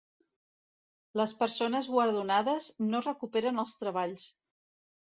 Les 1.21 1.33
persones 1.43 1.91
guardonades 1.97 2.73
no 2.91 3.05
recuperen 3.11 3.67
els 3.67 3.81
treballs. 3.87 4.31